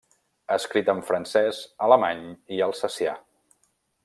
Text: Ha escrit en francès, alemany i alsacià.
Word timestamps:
Ha 0.47 0.55
escrit 0.61 0.89
en 0.93 1.03
francès, 1.11 1.59
alemany 1.89 2.27
i 2.57 2.61
alsacià. 2.71 3.15